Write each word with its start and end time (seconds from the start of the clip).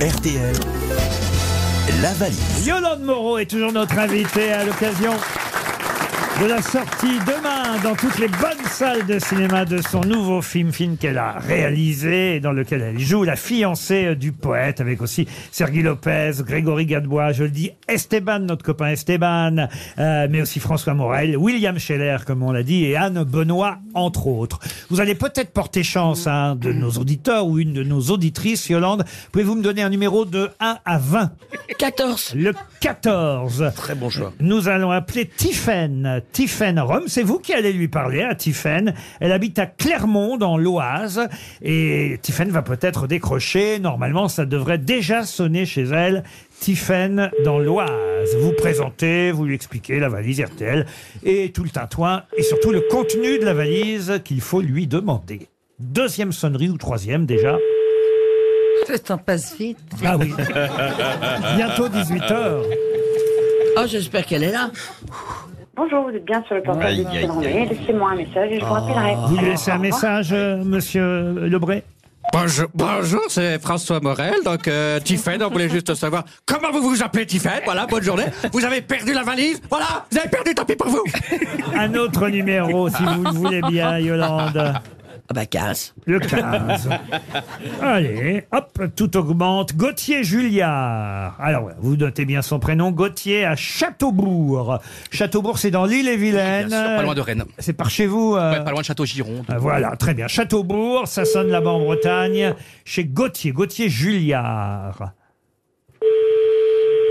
RTL, 0.00 0.54
la 2.00 2.12
valise. 2.12 2.64
Yolande 2.64 3.02
Moreau 3.02 3.38
est 3.38 3.50
toujours 3.50 3.72
notre 3.72 3.98
invitée 3.98 4.52
à 4.52 4.64
l'occasion 4.64 5.10
de 6.40 6.46
la 6.46 6.62
sortie 6.62 7.18
demain 7.26 7.82
dans 7.82 7.96
toutes 7.96 8.18
les 8.18 8.28
bonnes 8.28 8.64
salles 8.70 9.06
de 9.06 9.18
cinéma 9.18 9.64
de 9.64 9.78
son 9.78 10.00
nouveau 10.02 10.40
film, 10.40 10.72
film 10.72 10.96
qu'elle 10.96 11.18
a 11.18 11.32
réalisé 11.32 12.36
et 12.36 12.40
dans 12.40 12.52
lequel 12.52 12.80
elle 12.82 12.98
joue 12.98 13.24
la 13.24 13.34
fiancée 13.34 14.14
du 14.14 14.30
poète 14.30 14.80
avec 14.80 15.02
aussi 15.02 15.26
Sergi 15.50 15.82
Lopez, 15.82 16.32
Grégory 16.40 16.86
Gadebois, 16.86 17.32
je 17.32 17.44
le 17.44 17.50
dis, 17.50 17.72
Esteban, 17.88 18.40
notre 18.40 18.64
copain 18.64 18.90
Esteban, 18.90 19.68
euh, 19.98 20.28
mais 20.30 20.42
aussi 20.42 20.60
François 20.60 20.94
Morel, 20.94 21.36
William 21.36 21.78
Scheller, 21.78 22.18
comme 22.24 22.42
on 22.42 22.52
l'a 22.52 22.62
dit, 22.62 22.84
et 22.84 22.96
Anne 22.96 23.24
Benoît, 23.24 23.78
entre 23.94 24.28
autres. 24.28 24.60
Vous 24.90 25.00
allez 25.00 25.16
peut-être 25.16 25.52
porter 25.52 25.82
chance 25.82 26.26
à 26.28 26.34
un 26.34 26.56
de 26.56 26.72
nos 26.72 26.90
auditeurs 26.90 27.46
ou 27.46 27.58
une 27.58 27.72
de 27.72 27.82
nos 27.82 28.00
auditrices, 28.00 28.68
Yolande. 28.68 29.04
Pouvez-vous 29.32 29.56
me 29.56 29.62
donner 29.62 29.82
un 29.82 29.90
numéro 29.90 30.24
de 30.24 30.50
1 30.60 30.78
à 30.84 30.98
20 30.98 31.30
14. 31.76 32.34
Le 32.34 32.52
14. 32.80 33.72
Très 33.76 33.94
bon 33.94 34.08
choix. 34.10 34.32
Nous 34.40 34.68
allons 34.68 34.90
appeler 34.90 35.26
Tiffaine. 35.26 36.22
Tiffaine 36.32 36.80
Rome, 36.80 37.04
c'est 37.06 37.22
vous 37.22 37.38
qui 37.38 37.52
allez 37.52 37.72
lui 37.72 37.88
parler 37.88 38.22
à 38.22 38.34
Tiffaine. 38.34 38.94
Elle 39.20 39.32
habite 39.32 39.58
à 39.58 39.66
Clermont, 39.66 40.36
dans 40.36 40.56
l'Oise. 40.56 41.28
Et 41.62 42.18
Tiffaine 42.22 42.50
va 42.50 42.62
peut-être 42.62 43.06
décrocher. 43.06 43.78
Normalement, 43.78 44.28
ça 44.28 44.46
devrait 44.46 44.78
déjà 44.78 45.24
sonner 45.24 45.66
chez 45.66 45.84
elle. 45.84 46.24
Tiffaine 46.60 47.30
dans 47.44 47.58
l'Oise. 47.58 48.36
Vous 48.40 48.52
présentez, 48.52 49.30
vous 49.30 49.44
lui 49.44 49.54
expliquez 49.54 49.98
la 50.00 50.08
valise 50.08 50.40
RTL 50.40 50.86
et 51.24 51.52
tout 51.52 51.62
le 51.62 51.70
tintouin 51.70 52.24
et 52.36 52.42
surtout 52.42 52.72
le 52.72 52.82
contenu 52.90 53.38
de 53.38 53.44
la 53.44 53.54
valise 53.54 54.20
qu'il 54.24 54.40
faut 54.40 54.60
lui 54.60 54.86
demander. 54.86 55.48
Deuxième 55.78 56.32
sonnerie 56.32 56.68
ou 56.68 56.76
troisième 56.76 57.26
déjà? 57.26 57.56
Le 58.88 58.98
temps 58.98 59.18
passe 59.18 59.56
vite. 59.56 59.78
Ah 60.04 60.16
oui. 60.16 60.32
Bientôt 61.56 61.88
18h. 61.88 62.62
Oh, 63.76 63.82
j'espère 63.86 64.26
qu'elle 64.26 64.44
est 64.44 64.52
là. 64.52 64.70
Bonjour, 65.76 66.04
vous 66.04 66.16
êtes 66.16 66.24
bien 66.24 66.42
sur 66.46 66.56
le 66.56 66.62
portable 66.62 66.96
de. 66.96 67.68
Laissez-moi 67.68 68.10
un 68.10 68.16
message 68.16 68.50
et 68.50 68.58
je 68.60 68.64
vous 68.64 68.72
rappellerai. 68.72 69.14
Vous 69.28 69.36
lui 69.36 69.46
laissez 69.46 69.70
un 69.70 69.78
message, 69.78 70.32
euh, 70.32 70.56
monsieur 70.64 71.34
Lebré 71.48 71.84
Bonjour, 72.32 72.66
bonjour 72.74 73.22
c'est 73.28 73.58
François 73.58 74.00
Morel. 74.00 74.34
Donc, 74.44 74.68
euh, 74.68 75.00
Tiffaine, 75.00 75.42
on 75.42 75.48
voulait 75.48 75.68
juste 75.68 75.94
savoir 75.94 76.24
comment 76.44 76.70
vous 76.72 76.82
vous 76.82 77.02
appelez 77.02 77.24
Tiffaine. 77.26 77.62
Voilà, 77.64 77.86
bonne 77.86 78.02
journée. 78.02 78.26
Vous 78.52 78.64
avez 78.64 78.82
perdu 78.82 79.14
la 79.14 79.22
valise? 79.22 79.62
Voilà, 79.70 80.04
vous 80.10 80.18
avez 80.18 80.28
perdu, 80.28 80.54
tant 80.54 80.64
pis 80.64 80.76
pour 80.76 80.88
vous. 80.88 81.04
Un 81.74 81.94
autre 81.94 82.28
numéro, 82.28 82.88
si 82.90 83.02
vous 83.02 83.24
le 83.24 83.30
voulez 83.30 83.62
bien, 83.62 83.98
Yolande. 83.98 84.74
Ah 85.30 85.34
bah 85.34 85.44
15. 85.44 85.94
Le 86.06 86.20
15. 86.20 86.88
Allez, 87.82 88.44
hop, 88.50 88.80
tout 88.96 89.14
augmente. 89.16 89.76
Gauthier 89.76 90.24
Julliard. 90.24 91.36
Alors, 91.38 91.64
ouais, 91.64 91.74
vous 91.80 91.96
notez 91.96 92.24
bien 92.24 92.40
son 92.40 92.58
prénom. 92.58 92.92
Gauthier 92.92 93.44
à 93.44 93.54
Châteaubourg. 93.54 94.78
Châteaubourg, 95.10 95.58
c'est 95.58 95.70
dans 95.70 95.84
l'île 95.84 96.08
et 96.08 96.16
Vilaine. 96.16 96.68
Bien 96.68 96.82
sûr, 96.86 96.96
pas 96.96 97.02
loin 97.02 97.14
de 97.14 97.20
Rennes. 97.20 97.44
C'est 97.58 97.74
par 97.74 97.90
chez 97.90 98.06
vous 98.06 98.36
euh, 98.36 98.52
Ouais, 98.52 98.64
pas 98.64 98.70
loin 98.70 98.80
de 98.80 98.86
Château-Giron. 98.86 99.44
euh, 99.50 99.58
Voilà, 99.58 99.96
très 99.96 100.14
bien. 100.14 100.28
Châteaubourg, 100.28 101.06
ça 101.06 101.26
sonne 101.26 101.48
là-bas 101.48 101.70
en 101.72 101.80
Bretagne. 101.80 102.54
Chez 102.86 103.04
Gauthier, 103.04 103.52
Gauthier 103.52 103.90
Julliard. 103.90 105.12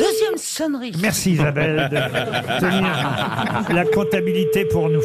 Deuxième 0.00 0.36
sonnerie. 0.36 0.92
Merci 1.00 1.32
Isabelle 1.32 1.88
de 1.92 2.58
tenir 2.60 3.66
la 3.72 3.84
comptabilité 3.84 4.64
pour 4.64 4.88
nous. 4.88 5.02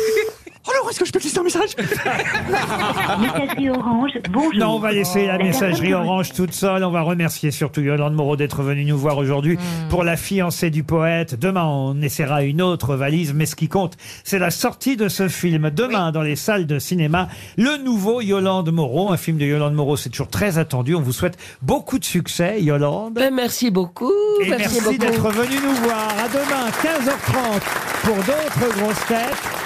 Alors, 0.68 0.90
est-ce 0.90 1.00
que 1.00 1.06
je 1.06 1.12
peux 1.12 1.20
laisser 1.20 1.38
un 1.38 1.44
message 1.44 1.76
Messagerie 3.20 3.70
Orange, 3.70 4.12
bonjour. 4.32 4.56
Non, 4.56 4.76
on 4.76 4.80
va 4.80 4.92
laisser 4.94 5.28
la 5.28 5.38
messagerie 5.38 5.94
orange 5.94 6.34
toute 6.34 6.54
seule. 6.54 6.84
On 6.84 6.90
va 6.90 7.02
remercier 7.02 7.52
surtout 7.52 7.82
Yolande 7.82 8.16
Moreau 8.16 8.36
d'être 8.36 8.64
venue 8.64 8.84
nous 8.86 8.98
voir 8.98 9.18
aujourd'hui 9.20 9.60
pour 9.90 10.04
la 10.04 10.18
fiancée 10.18 10.72
du 10.72 10.84
poète. 10.84 11.40
Demain, 11.40 11.66
on 11.66 12.02
essaiera 12.02 12.42
une 12.44 12.64
autre 12.64 12.96
valise, 12.96 13.34
mais 13.34 13.46
ce 13.46 13.56
qui 13.56 13.68
compte, 13.68 13.96
c'est 14.24 14.40
la 14.40 14.50
sortie 14.50 14.98
de 14.98 15.08
ce 15.08 15.28
film. 15.28 15.70
Demain, 15.70 16.12
dans 16.12 16.24
les 16.24 16.36
salles 16.36 16.66
de 16.66 16.80
cinéma, 16.80 17.28
le 17.58 17.78
nouveau 17.84 18.22
Yolande 18.22 18.72
Moreau. 18.72 19.12
Un 19.12 19.18
film 19.18 19.38
de 19.38 19.46
Yolande 19.46 19.76
Moreau, 19.76 19.98
c'est 19.98 20.10
toujours 20.10 20.30
très 20.30 20.58
attendu. 20.58 20.96
On 20.96 21.02
vous 21.02 21.14
souhaite 21.14 21.38
beaucoup 21.62 22.00
de 22.00 22.06
succès, 22.06 22.60
Yolande. 22.62 23.14
Ben, 23.14 23.32
merci 23.34 23.70
beaucoup. 23.70 24.12
Et 24.42 24.50
merci, 24.50 24.82
beaucoup. 24.82 24.98
d'être 24.98 25.30
venu 25.30 25.58
nous 25.64 25.76
voir. 25.84 26.08
À 26.10 26.28
demain, 26.28 26.70
15h30, 26.82 27.62
pour 28.04 28.16
d'autres 28.16 28.80
grosses 28.80 29.06
têtes. 29.06 29.66